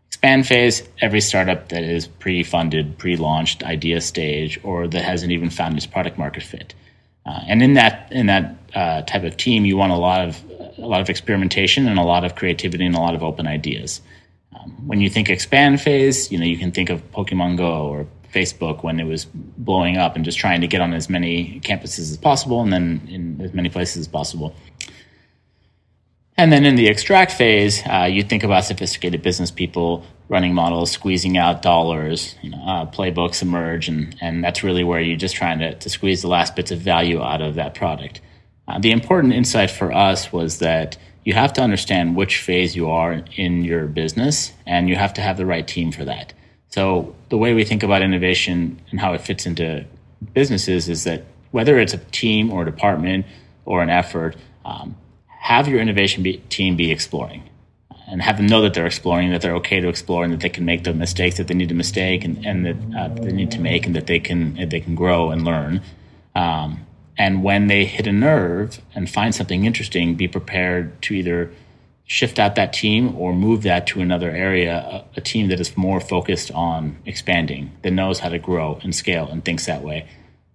expand 0.08 0.46
phase, 0.46 0.82
every 1.02 1.20
startup 1.20 1.68
that 1.68 1.84
is 1.84 2.08
pre 2.08 2.42
funded, 2.42 2.96
pre 2.96 3.16
launched, 3.16 3.62
idea 3.62 4.00
stage, 4.00 4.58
or 4.64 4.88
that 4.88 5.04
hasn't 5.04 5.30
even 5.30 5.50
found 5.50 5.76
its 5.76 5.86
product 5.86 6.16
market 6.16 6.42
fit. 6.42 6.74
Uh, 7.26 7.40
and 7.46 7.62
in 7.62 7.74
that 7.74 8.10
in 8.10 8.26
that 8.26 8.56
uh, 8.74 9.02
type 9.02 9.24
of 9.24 9.36
team, 9.36 9.66
you 9.66 9.76
want 9.76 9.92
a 9.92 9.96
lot 9.96 10.26
of 10.26 10.42
a 10.78 10.86
lot 10.86 11.02
of 11.02 11.10
experimentation 11.10 11.86
and 11.86 11.98
a 11.98 12.02
lot 12.02 12.24
of 12.24 12.34
creativity 12.34 12.86
and 12.86 12.94
a 12.94 13.00
lot 13.00 13.14
of 13.14 13.22
open 13.22 13.46
ideas. 13.46 14.00
Um, 14.58 14.70
when 14.86 15.02
you 15.02 15.10
think 15.10 15.28
expand 15.28 15.82
phase, 15.82 16.32
you 16.32 16.38
know 16.38 16.46
you 16.46 16.56
can 16.56 16.72
think 16.72 16.88
of 16.88 17.02
Pokemon 17.12 17.58
Go 17.58 17.88
or 17.88 18.06
Facebook 18.32 18.82
when 18.82 19.00
it 19.00 19.04
was 19.04 19.26
blowing 19.26 19.96
up 19.96 20.16
and 20.16 20.24
just 20.24 20.38
trying 20.38 20.60
to 20.60 20.66
get 20.66 20.80
on 20.80 20.92
as 20.92 21.08
many 21.08 21.60
campuses 21.60 22.10
as 22.10 22.16
possible 22.16 22.62
and 22.62 22.72
then 22.72 23.06
in 23.08 23.40
as 23.40 23.52
many 23.52 23.68
places 23.68 23.98
as 23.98 24.08
possible. 24.08 24.54
And 26.36 26.50
then 26.50 26.64
in 26.64 26.74
the 26.74 26.88
extract 26.88 27.32
phase, 27.32 27.82
uh, 27.86 28.08
you 28.10 28.22
think 28.22 28.42
about 28.42 28.64
sophisticated 28.64 29.20
business 29.20 29.50
people 29.50 30.04
running 30.30 30.54
models, 30.54 30.90
squeezing 30.90 31.36
out 31.36 31.60
dollars, 31.60 32.36
you 32.40 32.50
know, 32.50 32.62
uh, 32.64 32.86
playbooks 32.86 33.42
emerge, 33.42 33.88
and, 33.88 34.16
and 34.22 34.42
that's 34.42 34.62
really 34.62 34.84
where 34.84 35.00
you're 35.00 35.18
just 35.18 35.34
trying 35.34 35.58
to, 35.58 35.74
to 35.74 35.90
squeeze 35.90 36.22
the 36.22 36.28
last 36.28 36.56
bits 36.56 36.70
of 36.70 36.78
value 36.78 37.20
out 37.20 37.42
of 37.42 37.56
that 37.56 37.74
product. 37.74 38.20
Uh, 38.66 38.78
the 38.78 38.92
important 38.92 39.34
insight 39.34 39.70
for 39.70 39.92
us 39.92 40.32
was 40.32 40.60
that 40.60 40.96
you 41.24 41.34
have 41.34 41.52
to 41.52 41.60
understand 41.60 42.16
which 42.16 42.38
phase 42.38 42.74
you 42.74 42.88
are 42.88 43.22
in 43.36 43.64
your 43.64 43.86
business 43.86 44.52
and 44.66 44.88
you 44.88 44.96
have 44.96 45.12
to 45.12 45.20
have 45.20 45.36
the 45.36 45.44
right 45.44 45.66
team 45.66 45.92
for 45.92 46.04
that. 46.04 46.32
So 46.70 47.14
the 47.28 47.36
way 47.36 47.54
we 47.54 47.64
think 47.64 47.82
about 47.82 48.02
innovation 48.02 48.80
and 48.90 49.00
how 49.00 49.12
it 49.12 49.20
fits 49.20 49.46
into 49.46 49.84
businesses 50.34 50.88
is 50.88 51.04
that 51.04 51.24
whether 51.50 51.78
it's 51.78 51.94
a 51.94 51.98
team 51.98 52.52
or 52.52 52.62
a 52.62 52.64
department 52.64 53.26
or 53.64 53.82
an 53.82 53.90
effort, 53.90 54.36
um, 54.64 54.96
have 55.26 55.66
your 55.68 55.80
innovation 55.80 56.22
be, 56.22 56.38
team 56.48 56.76
be 56.76 56.90
exploring 56.90 57.42
and 58.10 58.22
have 58.22 58.36
them 58.36 58.46
know 58.46 58.60
that 58.62 58.74
they're 58.74 58.86
exploring, 58.86 59.30
that 59.30 59.40
they're 59.40 59.54
okay 59.54 59.80
to 59.80 59.88
explore, 59.88 60.24
and 60.24 60.32
that 60.32 60.40
they 60.40 60.48
can 60.48 60.64
make 60.64 60.82
the 60.82 60.92
mistakes 60.92 61.36
that 61.36 61.46
they 61.46 61.54
need 61.54 61.68
to 61.68 61.74
mistake 61.74 62.24
and, 62.24 62.44
and 62.44 62.66
that 62.66 62.76
uh, 62.98 63.08
they 63.08 63.32
need 63.32 63.50
to 63.52 63.60
make, 63.60 63.86
and 63.86 63.94
that 63.94 64.06
they 64.08 64.18
can 64.18 64.68
they 64.68 64.80
can 64.80 64.94
grow 64.96 65.30
and 65.30 65.44
learn. 65.44 65.80
Um, 66.34 66.86
and 67.16 67.44
when 67.44 67.68
they 67.68 67.84
hit 67.84 68.06
a 68.06 68.12
nerve 68.12 68.80
and 68.94 69.08
find 69.08 69.34
something 69.34 69.64
interesting, 69.64 70.16
be 70.16 70.26
prepared 70.26 71.00
to 71.02 71.14
either 71.14 71.52
shift 72.10 72.40
out 72.40 72.56
that 72.56 72.72
team 72.72 73.16
or 73.16 73.32
move 73.32 73.62
that 73.62 73.86
to 73.86 74.00
another 74.00 74.32
area, 74.32 75.04
a, 75.14 75.18
a, 75.18 75.20
team 75.20 75.46
that 75.46 75.60
is 75.60 75.76
more 75.76 76.00
focused 76.00 76.50
on 76.50 76.96
expanding, 77.06 77.70
that 77.82 77.92
knows 77.92 78.18
how 78.18 78.28
to 78.28 78.36
grow 78.36 78.80
and 78.82 78.92
scale 78.92 79.28
and 79.28 79.44
thinks 79.44 79.66
that 79.66 79.80
way. 79.80 80.08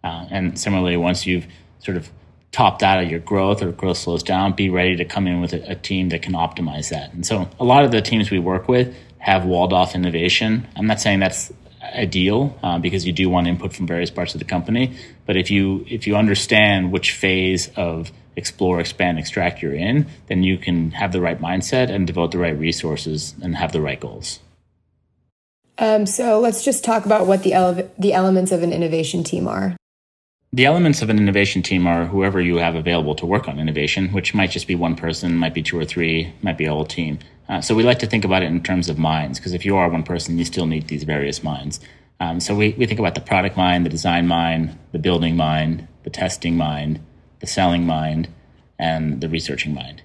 Uh, 0.03 0.27
and 0.29 0.59
similarly, 0.59 0.97
once 0.97 1.25
you've 1.25 1.47
sort 1.79 1.95
of 1.95 2.09
topped 2.51 2.83
out 2.83 3.01
of 3.01 3.09
your 3.09 3.21
growth 3.21 3.63
or 3.63 3.71
growth 3.71 3.95
slows 3.95 4.21
down, 4.21 4.51
be 4.51 4.69
ready 4.69 4.97
to 4.97 5.05
come 5.05 5.27
in 5.27 5.39
with 5.39 5.53
a, 5.53 5.71
a 5.71 5.75
team 5.75 6.09
that 6.09 6.21
can 6.21 6.33
optimize 6.33 6.89
that. 6.89 7.13
And 7.13 7.25
so 7.25 7.47
a 7.57 7.63
lot 7.63 7.85
of 7.85 7.91
the 7.91 8.01
teams 8.01 8.29
we 8.29 8.37
work 8.39 8.67
with 8.67 8.93
have 9.17 9.45
walled 9.45 9.71
off 9.71 9.95
innovation. 9.95 10.67
I'm 10.75 10.87
not 10.87 10.99
saying 10.99 11.21
that's 11.21 11.53
ideal 11.81 12.59
uh, 12.63 12.79
because 12.79 13.07
you 13.07 13.13
do 13.13 13.29
want 13.29 13.47
input 13.47 13.71
from 13.71 13.87
various 13.87 14.11
parts 14.11 14.33
of 14.35 14.39
the 14.39 14.45
company. 14.45 14.97
But 15.25 15.37
if 15.37 15.49
you 15.49 15.85
if 15.87 16.05
you 16.05 16.17
understand 16.17 16.91
which 16.91 17.11
phase 17.11 17.69
of 17.77 18.11
explore, 18.35 18.79
expand, 18.79 19.19
extract 19.19 19.61
you're 19.61 19.73
in, 19.73 20.07
then 20.27 20.43
you 20.43 20.57
can 20.57 20.91
have 20.91 21.11
the 21.11 21.21
right 21.21 21.39
mindset 21.39 21.89
and 21.89 22.07
devote 22.07 22.31
the 22.31 22.37
right 22.37 22.57
resources 22.57 23.35
and 23.41 23.55
have 23.55 23.71
the 23.71 23.81
right 23.81 23.99
goals. 23.99 24.39
Um, 25.77 26.05
so 26.05 26.39
let's 26.39 26.63
just 26.63 26.83
talk 26.83 27.05
about 27.05 27.27
what 27.27 27.43
the 27.43 27.53
ele- 27.53 27.89
the 27.99 28.13
elements 28.13 28.51
of 28.51 28.63
an 28.63 28.71
innovation 28.71 29.23
team 29.23 29.47
are. 29.47 29.75
The 30.53 30.65
elements 30.65 31.01
of 31.01 31.09
an 31.09 31.17
innovation 31.17 31.61
team 31.61 31.85
are 31.85 32.05
whoever 32.05 32.39
you 32.39 32.57
have 32.57 32.75
available 32.75 33.13
to 33.15 33.25
work 33.25 33.49
on 33.49 33.59
innovation, 33.59 34.13
which 34.13 34.33
might 34.33 34.51
just 34.51 34.67
be 34.67 34.75
one 34.75 34.95
person, 34.95 35.35
might 35.35 35.53
be 35.53 35.61
two 35.61 35.77
or 35.77 35.83
three, 35.83 36.33
might 36.41 36.57
be 36.57 36.63
a 36.63 36.71
whole 36.71 36.85
team. 36.85 37.19
Uh, 37.49 37.59
so 37.59 37.75
we 37.75 37.83
like 37.83 37.99
to 37.99 38.07
think 38.07 38.23
about 38.23 38.41
it 38.41 38.45
in 38.45 38.63
terms 38.63 38.87
of 38.87 38.97
minds, 38.97 39.37
because 39.37 39.53
if 39.53 39.65
you 39.65 39.75
are 39.75 39.89
one 39.89 40.03
person, 40.03 40.37
you 40.37 40.45
still 40.45 40.65
need 40.65 40.87
these 40.87 41.03
various 41.03 41.43
minds. 41.43 41.81
Um, 42.21 42.39
so 42.39 42.55
we, 42.55 42.73
we 42.77 42.85
think 42.85 42.99
about 42.99 43.15
the 43.15 43.21
product 43.21 43.57
mind, 43.57 43.85
the 43.85 43.89
design 43.89 44.27
mind, 44.27 44.79
the 44.93 44.99
building 44.99 45.35
mind, 45.35 45.89
the 46.03 46.09
testing 46.09 46.55
mind, 46.55 47.01
the 47.39 47.47
selling 47.47 47.85
mind, 47.85 48.27
and 48.79 49.21
the 49.21 49.29
researching 49.29 49.73
mind. 49.73 50.01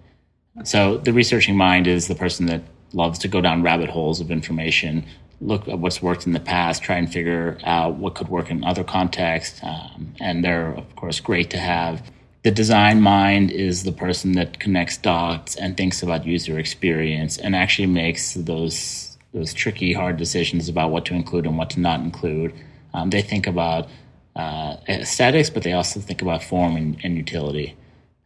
So 0.64 0.98
the 0.98 1.12
researching 1.12 1.56
mind 1.56 1.86
is 1.86 2.08
the 2.08 2.14
person 2.14 2.46
that 2.46 2.62
loves 2.92 3.18
to 3.20 3.28
go 3.28 3.40
down 3.40 3.62
rabbit 3.62 3.88
holes 3.88 4.20
of 4.20 4.30
information, 4.30 5.04
look 5.40 5.66
at 5.68 5.78
what's 5.78 6.02
worked 6.02 6.26
in 6.26 6.32
the 6.32 6.40
past, 6.40 6.82
try 6.82 6.96
and 6.96 7.10
figure 7.10 7.58
out 7.64 7.96
what 7.96 8.14
could 8.14 8.28
work 8.28 8.50
in 8.50 8.62
other 8.64 8.84
contexts. 8.84 9.60
Um, 9.62 10.14
and 10.20 10.44
they're, 10.44 10.72
of 10.72 10.96
course, 10.96 11.20
great 11.20 11.50
to 11.50 11.58
have. 11.58 12.02
The 12.42 12.50
design 12.50 13.00
mind 13.00 13.50
is 13.50 13.84
the 13.84 13.92
person 13.92 14.32
that 14.32 14.58
connects 14.58 14.96
dots 14.96 15.56
and 15.56 15.76
thinks 15.76 16.02
about 16.02 16.26
user 16.26 16.58
experience 16.58 17.36
and 17.36 17.54
actually 17.54 17.86
makes 17.86 18.34
those 18.34 19.06
those 19.32 19.54
tricky, 19.54 19.92
hard 19.92 20.16
decisions 20.16 20.68
about 20.68 20.90
what 20.90 21.04
to 21.04 21.14
include 21.14 21.46
and 21.46 21.56
what 21.56 21.70
to 21.70 21.78
not 21.78 22.00
include. 22.00 22.52
Um, 22.92 23.10
they 23.10 23.22
think 23.22 23.46
about 23.46 23.88
uh, 24.36 24.76
aesthetics, 24.88 25.50
but 25.50 25.62
they 25.62 25.72
also 25.72 26.00
think 26.00 26.22
about 26.22 26.42
form 26.42 26.76
and, 26.76 26.96
and 27.02 27.16
utility. 27.16 27.76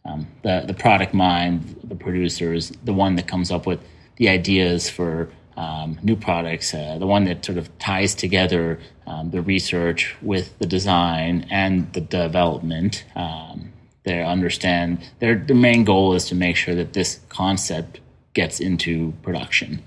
Um, 0.05 0.27
the 0.43 0.65
the 0.67 0.75
product 0.75 1.15
mind, 1.15 1.81
the 1.83 1.95
producers, 1.95 2.73
the 2.85 2.93
one 2.93 3.17
that 3.17 3.27
comes 3.27 3.51
up 3.51 3.67
with 3.67 3.81
the 4.17 4.29
ideas 4.29 4.89
for 4.91 5.31
um, 5.57 5.99
new 6.03 6.17
products, 6.17 6.75
uh, 6.75 6.99
the 6.99 7.07
one 7.07 7.25
that 7.25 7.45
sort 7.45 7.59
of 7.59 7.77
ties 7.79 8.15
together 8.15 8.81
um, 9.07 9.31
the 9.31 9.41
research 9.41 10.15
with 10.21 10.59
the 10.59 10.67
design 10.67 11.47
and 11.51 11.93
the 11.93 12.01
development. 12.01 13.05
Um, 13.17 13.73
they 14.05 14.23
understand 14.23 15.03
their 15.21 15.37
their 15.37 15.57
main 15.57 15.85
goal 15.85 16.15
is 16.15 16.27
to 16.27 16.35
make 16.35 16.57
sure 16.57 16.75
that 16.75 16.93
this 16.93 17.21
concept 17.29 18.01
gets 18.35 18.61
into 18.61 19.13
production. 19.23 19.83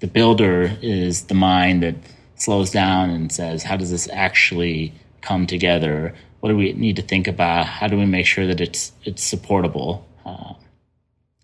The 0.00 0.08
builder 0.08 0.76
is 0.82 1.24
the 1.24 1.34
mind 1.34 1.82
that 1.82 1.94
slows 2.34 2.70
down 2.70 3.10
and 3.10 3.32
says, 3.32 3.62
"How 3.62 3.76
does 3.76 3.90
this 3.90 4.08
actually 4.12 4.92
come 5.20 5.46
together? 5.46 6.14
What 6.40 6.50
do 6.50 6.56
we 6.56 6.72
need 6.72 6.96
to 6.96 7.02
think 7.02 7.26
about? 7.26 7.66
How 7.66 7.88
do 7.88 7.96
we 7.96 8.06
make 8.06 8.26
sure 8.26 8.46
that 8.46 8.60
it's 8.60 8.92
it's 9.04 9.22
supportable?" 9.22 10.06
Uh, 10.24 10.54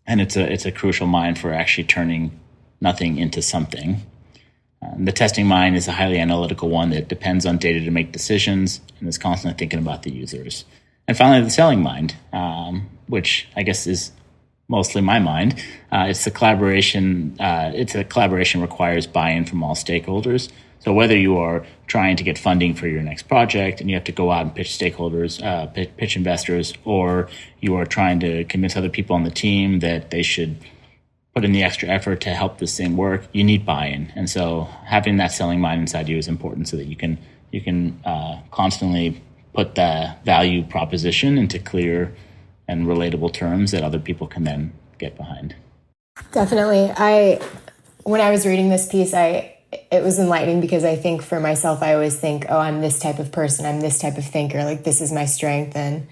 and 0.06 0.20
it's 0.20 0.36
a 0.36 0.52
it's 0.52 0.66
a 0.66 0.72
crucial 0.72 1.06
mind 1.06 1.38
for 1.38 1.52
actually 1.52 1.84
turning 1.84 2.38
nothing 2.80 3.18
into 3.18 3.42
something. 3.42 4.02
Um, 4.82 5.04
the 5.04 5.12
testing 5.12 5.46
mind 5.46 5.76
is 5.76 5.88
a 5.88 5.92
highly 5.92 6.18
analytical 6.18 6.68
one 6.68 6.90
that 6.90 7.08
depends 7.08 7.46
on 7.46 7.58
data 7.58 7.80
to 7.80 7.90
make 7.90 8.12
decisions 8.12 8.80
and 9.00 9.08
is 9.08 9.18
constantly 9.18 9.58
thinking 9.58 9.78
about 9.78 10.02
the 10.02 10.10
users. 10.10 10.64
And 11.06 11.16
finally, 11.16 11.42
the 11.42 11.50
selling 11.50 11.82
mind, 11.82 12.16
um, 12.32 12.88
which 13.08 13.48
I 13.56 13.62
guess 13.62 13.86
is 13.86 14.12
mostly 14.68 15.02
my 15.02 15.18
mind. 15.18 15.62
Uh, 15.92 16.06
it's 16.08 16.24
the 16.24 16.30
collaboration. 16.30 17.36
Uh, 17.38 17.72
it's 17.74 17.94
a 17.94 18.04
collaboration 18.04 18.60
requires 18.60 19.06
buy-in 19.06 19.44
from 19.44 19.62
all 19.62 19.74
stakeholders. 19.74 20.50
So 20.84 20.92
whether 20.92 21.16
you 21.16 21.38
are 21.38 21.64
trying 21.86 22.16
to 22.16 22.22
get 22.22 22.36
funding 22.36 22.74
for 22.74 22.86
your 22.86 23.00
next 23.00 23.22
project 23.22 23.80
and 23.80 23.88
you 23.88 23.96
have 23.96 24.04
to 24.04 24.12
go 24.12 24.30
out 24.30 24.42
and 24.42 24.54
pitch 24.54 24.68
stakeholders, 24.68 25.42
uh, 25.42 25.66
pitch, 25.66 26.14
investors, 26.14 26.74
or 26.84 27.28
you 27.60 27.74
are 27.74 27.86
trying 27.86 28.20
to 28.20 28.44
convince 28.44 28.76
other 28.76 28.90
people 28.90 29.16
on 29.16 29.24
the 29.24 29.30
team 29.30 29.80
that 29.80 30.10
they 30.10 30.22
should 30.22 30.58
put 31.34 31.42
in 31.42 31.52
the 31.52 31.64
extra 31.64 31.88
effort 31.88 32.20
to 32.20 32.30
help 32.30 32.58
this 32.58 32.76
thing 32.76 32.98
work, 32.98 33.26
you 33.32 33.42
need 33.42 33.64
buy-in. 33.64 34.12
And 34.14 34.28
so 34.28 34.68
having 34.84 35.16
that 35.16 35.32
selling 35.32 35.58
mind 35.58 35.80
inside 35.80 36.06
you 36.06 36.18
is 36.18 36.28
important 36.28 36.68
so 36.68 36.76
that 36.76 36.84
you 36.84 36.96
can 36.96 37.18
you 37.50 37.62
can 37.62 37.98
uh, 38.04 38.40
constantly 38.50 39.22
put 39.54 39.76
the 39.76 40.14
value 40.24 40.64
proposition 40.64 41.38
into 41.38 41.58
clear 41.58 42.14
and 42.68 42.86
relatable 42.86 43.32
terms 43.32 43.70
that 43.70 43.82
other 43.82 44.00
people 44.00 44.26
can 44.26 44.44
then 44.44 44.72
get 44.98 45.16
behind. 45.16 45.54
Definitely. 46.32 46.92
I 46.94 47.40
when 48.02 48.20
I 48.20 48.30
was 48.30 48.44
reading 48.44 48.68
this 48.68 48.86
piece, 48.86 49.14
I 49.14 49.53
it 49.94 50.02
was 50.02 50.18
enlightening 50.18 50.60
because 50.60 50.82
I 50.84 50.96
think 50.96 51.22
for 51.22 51.38
myself 51.38 51.82
I 51.82 51.94
always 51.94 52.18
think, 52.18 52.46
"Oh, 52.48 52.58
I'm 52.58 52.80
this 52.80 52.98
type 52.98 53.20
of 53.20 53.30
person. 53.30 53.64
I'm 53.64 53.80
this 53.80 53.98
type 53.98 54.18
of 54.18 54.24
thinker. 54.24 54.64
Like 54.64 54.82
this 54.82 55.00
is 55.00 55.12
my 55.12 55.24
strength." 55.24 55.76
And 55.76 56.08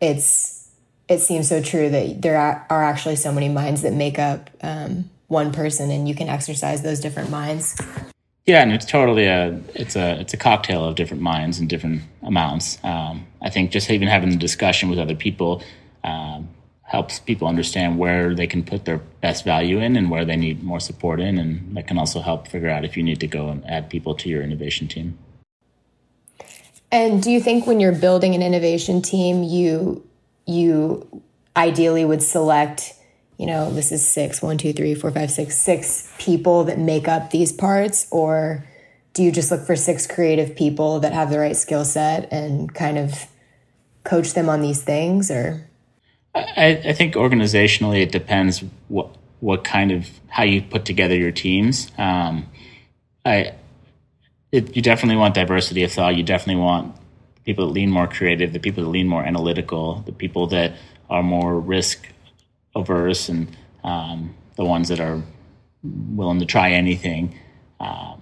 it's 0.00 0.68
it 1.08 1.18
seems 1.18 1.48
so 1.48 1.60
true 1.60 1.90
that 1.90 2.22
there 2.22 2.38
are, 2.38 2.64
are 2.70 2.84
actually 2.84 3.16
so 3.16 3.32
many 3.32 3.48
minds 3.48 3.82
that 3.82 3.92
make 3.92 4.18
up 4.20 4.48
um, 4.62 5.10
one 5.26 5.52
person, 5.52 5.90
and 5.90 6.08
you 6.08 6.14
can 6.14 6.28
exercise 6.28 6.82
those 6.82 7.00
different 7.00 7.30
minds. 7.30 7.76
Yeah, 8.46 8.62
and 8.62 8.72
it's 8.72 8.86
totally 8.86 9.26
a 9.26 9.60
it's 9.74 9.96
a 9.96 10.20
it's 10.20 10.32
a 10.32 10.36
cocktail 10.36 10.84
of 10.84 10.94
different 10.94 11.22
minds 11.22 11.58
and 11.58 11.68
different 11.68 12.02
amounts. 12.22 12.78
Um, 12.84 13.26
I 13.42 13.50
think 13.50 13.72
just 13.72 13.90
even 13.90 14.06
having 14.06 14.30
the 14.30 14.36
discussion 14.36 14.88
with 14.88 15.00
other 15.00 15.16
people 15.16 15.62
um, 16.04 16.48
helps 16.90 17.20
people 17.20 17.46
understand 17.46 17.98
where 18.00 18.34
they 18.34 18.48
can 18.48 18.64
put 18.64 18.84
their 18.84 18.98
best 19.20 19.44
value 19.44 19.78
in 19.78 19.94
and 19.96 20.10
where 20.10 20.24
they 20.24 20.34
need 20.34 20.60
more 20.60 20.80
support 20.80 21.20
in, 21.20 21.38
and 21.38 21.76
that 21.76 21.86
can 21.86 21.96
also 21.96 22.20
help 22.20 22.48
figure 22.48 22.68
out 22.68 22.84
if 22.84 22.96
you 22.96 23.02
need 23.04 23.20
to 23.20 23.28
go 23.28 23.48
and 23.48 23.64
add 23.64 23.88
people 23.88 24.12
to 24.12 24.28
your 24.28 24.42
innovation 24.42 24.88
team. 24.88 25.16
And 26.90 27.22
do 27.22 27.30
you 27.30 27.40
think 27.40 27.64
when 27.64 27.78
you're 27.78 27.94
building 27.94 28.34
an 28.34 28.42
innovation 28.42 29.02
team, 29.02 29.44
you 29.44 30.04
you 30.46 31.22
ideally 31.56 32.04
would 32.04 32.22
select 32.22 32.94
you 33.38 33.46
know 33.46 33.72
this 33.72 33.92
is 33.92 34.04
six 34.04 34.42
one 34.42 34.58
two 34.58 34.72
three 34.72 34.96
four 34.96 35.12
five 35.12 35.30
six 35.30 35.56
six 35.56 36.12
people 36.18 36.64
that 36.64 36.78
make 36.80 37.06
up 37.06 37.30
these 37.30 37.52
parts? 37.52 38.08
Or 38.10 38.66
do 39.12 39.22
you 39.22 39.30
just 39.30 39.52
look 39.52 39.64
for 39.64 39.76
six 39.76 40.08
creative 40.08 40.56
people 40.56 40.98
that 41.00 41.12
have 41.12 41.30
the 41.30 41.38
right 41.38 41.56
skill 41.56 41.84
set 41.84 42.32
and 42.32 42.74
kind 42.74 42.98
of 42.98 43.28
coach 44.02 44.34
them 44.34 44.48
on 44.48 44.60
these 44.60 44.82
things? 44.82 45.30
Or 45.30 45.69
I, 46.34 46.82
I, 46.84 46.92
think 46.92 47.14
organizationally 47.14 48.02
it 48.02 48.12
depends 48.12 48.62
what 48.88 49.08
what 49.40 49.64
kind 49.64 49.90
of 49.90 50.08
how 50.28 50.44
you 50.44 50.62
put 50.62 50.84
together 50.84 51.16
your 51.16 51.32
teams 51.32 51.90
um, 51.98 52.46
I 53.24 53.54
it, 54.52 54.76
you 54.76 54.82
definitely 54.82 55.16
want 55.16 55.34
diversity 55.34 55.82
of 55.82 55.92
thought 55.92 56.16
you 56.16 56.22
definitely 56.22 56.62
want 56.62 56.94
people 57.44 57.66
that 57.66 57.72
lean 57.72 57.90
more 57.90 58.06
creative, 58.06 58.52
the 58.52 58.60
people 58.60 58.84
that 58.84 58.90
lean 58.90 59.08
more 59.08 59.24
analytical, 59.24 60.02
the 60.06 60.12
people 60.12 60.46
that 60.48 60.74
are 61.08 61.22
more 61.22 61.58
risk 61.58 62.06
averse, 62.74 63.28
and 63.28 63.56
um, 63.82 64.34
the 64.56 64.64
ones 64.64 64.88
that 64.88 65.00
are 65.00 65.22
willing 65.82 66.38
to 66.38 66.46
try 66.46 66.70
anything. 66.70 67.38
Um, 67.80 68.19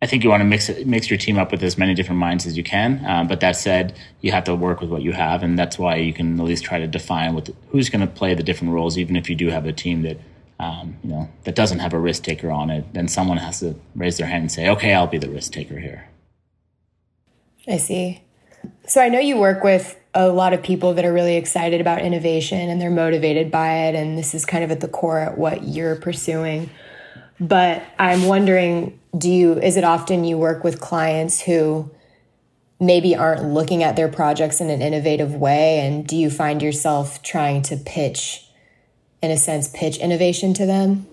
I 0.00 0.06
think 0.06 0.22
you 0.22 0.30
want 0.30 0.42
to 0.42 0.44
mix 0.44 0.68
it, 0.68 0.86
mix 0.86 1.10
your 1.10 1.18
team 1.18 1.38
up 1.38 1.50
with 1.50 1.62
as 1.62 1.76
many 1.76 1.92
different 1.92 2.20
minds 2.20 2.46
as 2.46 2.56
you 2.56 2.62
can. 2.62 3.04
Um, 3.04 3.26
but 3.26 3.40
that 3.40 3.56
said, 3.56 3.98
you 4.20 4.30
have 4.30 4.44
to 4.44 4.54
work 4.54 4.80
with 4.80 4.90
what 4.90 5.02
you 5.02 5.12
have, 5.12 5.42
and 5.42 5.58
that's 5.58 5.78
why 5.78 5.96
you 5.96 6.12
can 6.12 6.38
at 6.38 6.46
least 6.46 6.64
try 6.64 6.78
to 6.78 6.86
define 6.86 7.34
what 7.34 7.46
the, 7.46 7.54
who's 7.70 7.88
going 7.88 8.00
to 8.00 8.06
play 8.06 8.34
the 8.34 8.44
different 8.44 8.72
roles. 8.72 8.96
Even 8.96 9.16
if 9.16 9.28
you 9.28 9.34
do 9.34 9.48
have 9.48 9.66
a 9.66 9.72
team 9.72 10.02
that 10.02 10.18
um, 10.60 10.96
you 11.02 11.10
know 11.10 11.28
that 11.44 11.54
doesn't 11.54 11.80
have 11.80 11.92
a 11.92 11.98
risk 11.98 12.22
taker 12.22 12.50
on 12.50 12.70
it, 12.70 12.84
then 12.94 13.08
someone 13.08 13.38
has 13.38 13.60
to 13.60 13.74
raise 13.96 14.18
their 14.18 14.28
hand 14.28 14.42
and 14.42 14.52
say, 14.52 14.68
"Okay, 14.68 14.94
I'll 14.94 15.06
be 15.08 15.18
the 15.18 15.30
risk 15.30 15.52
taker 15.52 15.78
here." 15.78 16.08
I 17.66 17.76
see. 17.76 18.22
So 18.86 19.00
I 19.00 19.08
know 19.08 19.18
you 19.18 19.36
work 19.36 19.62
with 19.62 19.98
a 20.14 20.28
lot 20.28 20.52
of 20.52 20.62
people 20.62 20.94
that 20.94 21.04
are 21.04 21.12
really 21.12 21.36
excited 21.36 21.80
about 21.80 22.00
innovation 22.00 22.70
and 22.70 22.80
they're 22.80 22.90
motivated 22.90 23.50
by 23.50 23.86
it. 23.86 23.94
And 23.94 24.16
this 24.16 24.34
is 24.34 24.46
kind 24.46 24.64
of 24.64 24.70
at 24.70 24.80
the 24.80 24.88
core 24.88 25.20
of 25.20 25.38
what 25.38 25.64
you're 25.64 25.96
pursuing. 25.96 26.70
But 27.38 27.82
I'm 27.98 28.24
wondering, 28.24 28.97
do 29.16 29.30
you, 29.30 29.54
is 29.60 29.76
it 29.76 29.84
often 29.84 30.24
you 30.24 30.38
work 30.38 30.64
with 30.64 30.80
clients 30.80 31.40
who 31.40 31.90
maybe 32.80 33.16
aren't 33.16 33.44
looking 33.44 33.82
at 33.82 33.96
their 33.96 34.08
projects 34.08 34.60
in 34.60 34.70
an 34.70 34.82
innovative 34.82 35.34
way? 35.34 35.80
And 35.80 36.06
do 36.06 36.16
you 36.16 36.30
find 36.30 36.62
yourself 36.62 37.22
trying 37.22 37.62
to 37.62 37.76
pitch, 37.76 38.46
in 39.22 39.30
a 39.30 39.36
sense, 39.36 39.68
pitch 39.68 39.96
innovation 39.98 40.54
to 40.54 40.66
them? 40.66 41.06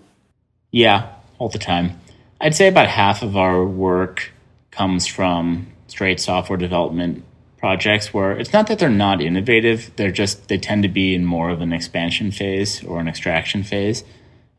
Yeah, 0.71 1.13
all 1.37 1.49
the 1.49 1.59
time. 1.59 1.99
I'd 2.41 2.55
say 2.55 2.67
about 2.67 2.87
half 2.87 3.21
of 3.21 3.37
our 3.37 3.65
work 3.65 4.31
comes 4.71 5.07
from 5.07 5.67
straight 5.87 6.19
software 6.19 6.57
development 6.57 7.23
projects 7.57 8.13
where 8.13 8.37
it's 8.37 8.51
not 8.53 8.67
that 8.67 8.77
they're 8.77 8.89
not 8.89 9.21
innovative 9.21 9.89
they're 9.95 10.11
just 10.11 10.49
they 10.49 10.57
tend 10.57 10.83
to 10.83 10.89
be 10.89 11.15
in 11.15 11.25
more 11.25 11.49
of 11.49 11.61
an 11.61 11.71
expansion 11.73 12.29
phase 12.29 12.83
or 12.83 12.99
an 12.99 13.07
extraction 13.07 13.63
phase 13.63 14.03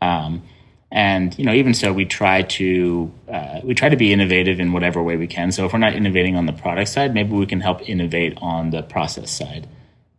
um, 0.00 0.42
and 0.90 1.36
you 1.38 1.44
know 1.44 1.52
even 1.52 1.74
so 1.74 1.92
we 1.92 2.04
try 2.04 2.42
to 2.42 3.12
uh, 3.28 3.60
we 3.64 3.74
try 3.74 3.88
to 3.88 3.96
be 3.96 4.12
innovative 4.12 4.60
in 4.60 4.72
whatever 4.72 5.02
way 5.02 5.16
we 5.16 5.26
can. 5.26 5.52
So 5.52 5.66
if 5.66 5.72
we're 5.72 5.78
not 5.78 5.94
innovating 5.94 6.36
on 6.36 6.46
the 6.46 6.52
product 6.52 6.88
side 6.90 7.14
maybe 7.14 7.32
we 7.34 7.46
can 7.46 7.60
help 7.60 7.88
innovate 7.88 8.38
on 8.40 8.70
the 8.70 8.82
process 8.82 9.30
side. 9.30 9.68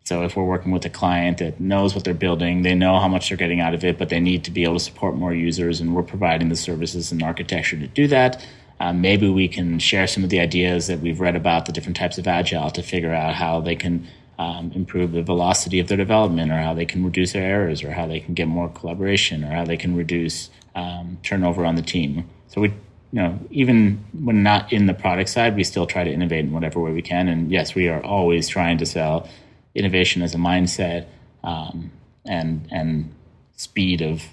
So 0.03 0.23
if 0.23 0.37
we're 0.37 0.45
working 0.45 0.71
with 0.71 0.85
a 0.85 0.89
client 0.89 1.39
that 1.39 1.59
knows 1.59 1.93
what 1.93 2.03
they're 2.03 2.13
building 2.13 2.61
they 2.61 2.75
know 2.75 2.99
how 2.99 3.07
much 3.07 3.29
they're 3.29 3.37
getting 3.37 3.59
out 3.59 3.73
of 3.73 3.83
it 3.83 3.97
but 3.97 4.09
they 4.09 4.19
need 4.19 4.43
to 4.45 4.51
be 4.51 4.63
able 4.63 4.75
to 4.75 4.79
support 4.79 5.15
more 5.15 5.33
users 5.33 5.81
and 5.81 5.93
we're 5.95 6.03
providing 6.03 6.49
the 6.49 6.55
services 6.55 7.11
and 7.11 7.21
architecture 7.21 7.77
to 7.77 7.87
do 7.87 8.07
that 8.07 8.45
um, 8.79 9.01
maybe 9.01 9.27
we 9.27 9.47
can 9.47 9.79
share 9.79 10.05
some 10.07 10.23
of 10.23 10.29
the 10.29 10.39
ideas 10.39 10.87
that 10.87 10.99
we've 10.99 11.19
read 11.19 11.35
about 11.35 11.65
the 11.65 11.71
different 11.71 11.97
types 11.97 12.17
of 12.17 12.27
agile 12.27 12.69
to 12.71 12.83
figure 12.83 13.13
out 13.13 13.33
how 13.33 13.59
they 13.59 13.75
can 13.75 14.07
um, 14.39 14.71
improve 14.73 15.11
the 15.11 15.23
velocity 15.23 15.79
of 15.79 15.87
their 15.87 15.97
development 15.97 16.51
or 16.51 16.57
how 16.57 16.73
they 16.73 16.85
can 16.85 17.03
reduce 17.03 17.33
their 17.33 17.43
errors 17.43 17.83
or 17.83 17.91
how 17.91 18.05
they 18.05 18.19
can 18.19 18.33
get 18.33 18.47
more 18.47 18.69
collaboration 18.69 19.43
or 19.43 19.51
how 19.51 19.65
they 19.65 19.77
can 19.77 19.95
reduce 19.95 20.49
um, 20.75 21.17
turnover 21.23 21.65
on 21.65 21.75
the 21.75 21.81
team 21.81 22.27
so 22.47 22.61
we 22.61 22.69
you 22.69 23.21
know 23.21 23.39
even 23.49 24.03
when 24.13 24.43
not 24.43 24.71
in 24.71 24.85
the 24.85 24.93
product 24.93 25.29
side 25.29 25.55
we 25.55 25.63
still 25.63 25.87
try 25.87 26.03
to 26.03 26.11
innovate 26.11 26.45
in 26.45 26.51
whatever 26.51 26.79
way 26.79 26.91
we 26.91 27.01
can 27.01 27.27
and 27.27 27.51
yes 27.51 27.73
we 27.73 27.87
are 27.87 28.03
always 28.03 28.47
trying 28.47 28.77
to 28.77 28.85
sell 28.85 29.27
innovation 29.73 30.21
as 30.21 30.35
a 30.35 30.37
mindset 30.37 31.07
um, 31.43 31.91
and 32.25 32.67
and 32.71 33.11
speed 33.55 34.01
of 34.01 34.23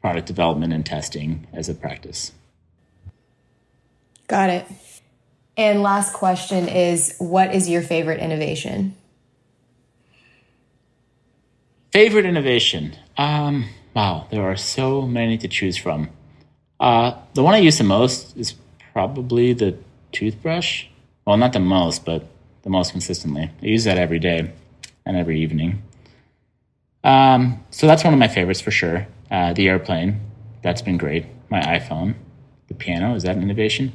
product 0.00 0.26
development 0.26 0.72
and 0.72 0.84
testing 0.84 1.46
as 1.52 1.68
a 1.68 1.74
practice 1.74 2.32
Got 4.32 4.48
it. 4.48 4.66
And 5.58 5.82
last 5.82 6.14
question 6.14 6.66
is 6.66 7.16
what 7.18 7.54
is 7.54 7.68
your 7.68 7.82
favorite 7.82 8.18
innovation? 8.18 8.96
Favorite 11.92 12.24
innovation? 12.24 12.96
Um, 13.18 13.66
wow, 13.92 14.26
there 14.30 14.42
are 14.42 14.56
so 14.56 15.02
many 15.02 15.36
to 15.36 15.46
choose 15.46 15.76
from. 15.76 16.08
Uh, 16.80 17.12
the 17.34 17.42
one 17.42 17.52
I 17.52 17.58
use 17.58 17.76
the 17.76 17.84
most 17.84 18.34
is 18.34 18.54
probably 18.94 19.52
the 19.52 19.76
toothbrush. 20.10 20.86
Well, 21.26 21.36
not 21.36 21.52
the 21.52 21.60
most, 21.60 22.06
but 22.06 22.24
the 22.62 22.70
most 22.70 22.92
consistently. 22.92 23.50
I 23.62 23.66
use 23.66 23.84
that 23.84 23.98
every 23.98 24.18
day 24.18 24.50
and 25.04 25.18
every 25.18 25.42
evening. 25.42 25.82
Um, 27.04 27.62
so 27.70 27.86
that's 27.86 28.04
one 28.04 28.14
of 28.14 28.18
my 28.18 28.28
favorites 28.28 28.62
for 28.62 28.70
sure. 28.70 29.06
Uh, 29.30 29.52
the 29.52 29.68
airplane, 29.68 30.18
that's 30.62 30.80
been 30.80 30.96
great. 30.96 31.26
My 31.50 31.60
iPhone, 31.60 32.14
the 32.68 32.74
piano, 32.74 33.14
is 33.14 33.24
that 33.24 33.36
an 33.36 33.42
innovation? 33.42 33.92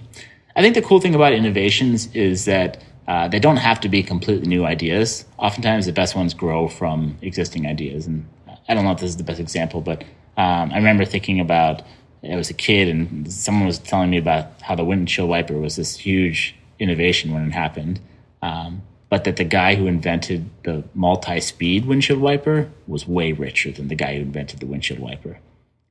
I 0.55 0.61
think 0.61 0.75
the 0.75 0.83
cool 0.83 1.01
thing 1.01 1.15
about 1.15 1.33
innovations 1.33 2.13
is 2.15 2.45
that 2.45 2.83
uh, 3.07 3.27
they 3.27 3.39
don't 3.39 3.57
have 3.57 3.79
to 3.81 3.89
be 3.89 4.03
completely 4.03 4.47
new 4.47 4.65
ideas. 4.65 5.25
Oftentimes, 5.37 5.85
the 5.85 5.93
best 5.93 6.15
ones 6.15 6.33
grow 6.33 6.67
from 6.67 7.17
existing 7.21 7.65
ideas. 7.65 8.05
And 8.05 8.27
I 8.67 8.73
don't 8.73 8.83
know 8.83 8.91
if 8.91 8.99
this 8.99 9.09
is 9.09 9.17
the 9.17 9.23
best 9.23 9.39
example, 9.39 9.81
but 9.81 10.03
um, 10.35 10.71
I 10.71 10.77
remember 10.77 11.05
thinking 11.05 11.39
about 11.39 11.83
I 12.23 12.35
was 12.35 12.49
a 12.49 12.53
kid 12.53 12.89
and 12.89 13.31
someone 13.31 13.65
was 13.65 13.79
telling 13.79 14.09
me 14.09 14.17
about 14.17 14.61
how 14.61 14.75
the 14.75 14.83
windshield 14.83 15.29
wiper 15.29 15.57
was 15.57 15.75
this 15.77 15.97
huge 15.97 16.55
innovation 16.79 17.33
when 17.33 17.47
it 17.47 17.51
happened. 17.51 17.99
Um, 18.41 18.81
but 19.09 19.23
that 19.23 19.37
the 19.37 19.45
guy 19.45 19.75
who 19.75 19.87
invented 19.87 20.49
the 20.63 20.83
multi-speed 20.93 21.85
windshield 21.85 22.19
wiper 22.19 22.69
was 22.87 23.07
way 23.07 23.31
richer 23.31 23.71
than 23.71 23.87
the 23.87 23.95
guy 23.95 24.15
who 24.15 24.21
invented 24.21 24.59
the 24.59 24.65
windshield 24.65 24.99
wiper. 24.99 25.39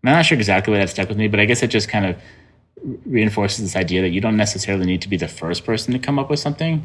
And 0.03 0.11
I'm 0.11 0.17
not 0.17 0.27
sure 0.27 0.37
exactly 0.37 0.73
why 0.73 0.81
that 0.81 0.91
stuck 0.91 1.09
with 1.09 1.17
me, 1.17 1.27
but 1.27 1.41
I 1.41 1.47
guess 1.47 1.63
it 1.63 1.69
just 1.69 1.89
kind 1.89 2.05
of 2.05 2.17
reinforces 3.07 3.65
this 3.65 3.75
idea 3.75 4.03
that 4.03 4.11
you 4.11 4.21
don't 4.21 4.37
necessarily 4.37 4.85
need 4.85 5.01
to 5.03 5.09
be 5.09 5.17
the 5.17 5.29
first 5.29 5.65
person 5.65 5.95
to 5.95 5.99
come 5.99 6.19
up 6.19 6.29
with 6.29 6.39
something. 6.39 6.85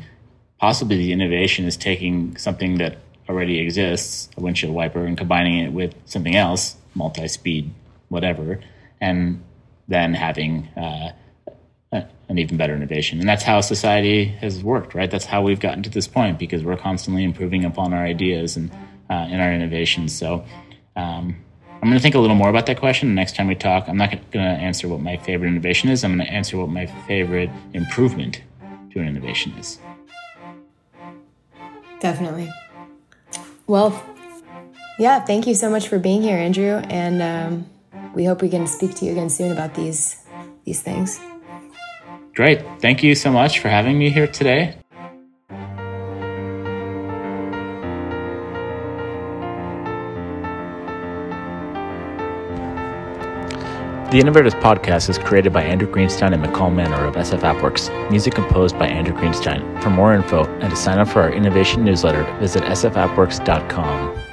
Possibly 0.62 0.96
the 0.96 1.12
innovation 1.12 1.65
is 1.65 1.75
taking 1.75 2.38
something 2.38 2.77
that 2.77 3.00
already 3.27 3.60
exists, 3.60 4.30
a 4.38 4.41
windshield 4.41 4.75
wiper, 4.75 5.03
and 5.08 5.18
combining 5.18 5.58
it 5.58 5.74
with 5.74 5.96
something 6.06 6.36
else, 6.36 6.75
multi-speed, 6.94 7.74
whatever, 8.10 8.60
and 9.01 9.44
then 9.88 10.13
having 10.13 10.68
uh, 10.77 11.13
an 11.91 12.38
even 12.38 12.58
better 12.58 12.75
innovation. 12.75 13.20
And 13.20 13.27
that's 13.27 13.41
how 13.41 13.60
society 13.62 14.25
has 14.25 14.63
worked, 14.63 14.94
right? 14.94 15.10
That's 15.10 15.25
how 15.25 15.41
we've 15.41 15.60
gotten 15.60 15.82
to 15.82 15.89
this 15.89 16.08
point 16.08 16.38
because 16.38 16.63
we're 16.63 16.77
constantly 16.77 17.24
improving 17.24 17.65
upon 17.65 17.91
our 17.91 18.06
ideas 18.06 18.56
and 18.56 18.72
uh, 19.10 19.27
in 19.32 19.39
our 19.39 19.51
innovations. 19.51 20.15
So 20.15 20.46
um, 20.96 21.36
I'm 21.82 21.89
going 21.89 21.94
to 21.94 22.00
think 22.00 22.13
a 22.13 22.20
little 22.20 22.36
more 22.36 22.50
about 22.50 22.68
that 22.68 22.80
question. 22.80 23.10
the 23.10 23.15
Next 23.15 23.36
time 23.36 23.48
we 23.48 23.56
talk, 23.56 23.89
I'm 23.89 23.98
not 23.98 24.12
going 24.12 24.46
to 24.46 24.62
answer 24.62 24.88
what 24.88 25.01
my 25.01 25.18
favorite 25.18 25.48
innovation 25.48 25.89
is. 25.89 26.03
I'm 26.03 26.15
going 26.15 26.25
to 26.25 26.32
answer 26.32 26.56
what 26.58 26.70
my 26.70 26.86
favorite 27.08 27.50
improvement 27.74 28.44
to 28.91 29.00
an 29.00 29.08
innovation 29.08 29.53
is. 29.53 29.80
Definitely. 32.01 32.50
Well, 33.67 33.93
yeah, 35.00 35.24
thank 35.24 35.48
you 35.48 35.53
so 35.53 35.70
much 35.70 35.88
for 35.88 36.00
being 36.00 36.22
here, 36.22 36.38
Andrew. 36.38 36.81
And 36.89 37.22
um, 37.22 37.70
we 38.13 38.25
hope 38.25 38.41
we 38.41 38.50
can 38.50 38.67
speak 38.67 38.96
to 38.96 39.05
you 39.05 39.12
again 39.12 39.29
soon 39.29 39.51
about 39.51 39.75
these 39.75 40.17
these 40.65 40.81
things. 40.81 41.20
Great. 42.36 42.62
Thank 42.79 43.03
you 43.03 43.15
so 43.15 43.31
much 43.31 43.60
for 43.60 43.70
having 43.70 43.98
me 43.98 44.10
here 44.10 44.27
today. 44.27 44.75
The 54.12 54.20
Innovators 54.20 54.56
Podcast 54.56 55.10
is 55.10 55.18
created 55.18 55.53
by 55.53 55.63
Andrew 55.63 55.89
Greenstein 55.89 56.34
and 56.34 56.44
McCall 56.44 56.75
Manor 56.75 57.06
of 57.06 57.15
SF 57.15 57.44
AppWorks. 57.50 58.12
Music 58.12 58.34
composed 58.34 58.77
by 58.77 58.86
Andrew 58.86 59.15
Greenstein. 59.15 59.82
For 59.82 59.89
more 59.89 60.13
info 60.13 60.44
and 60.60 60.70
to 60.70 60.75
sign 60.75 61.00
up 61.00 61.08
for 61.08 61.22
our 61.22 61.32
innovation 61.32 61.86
newsletter, 61.86 62.24
visit 62.38 62.63
sfappworks.com. 62.63 64.30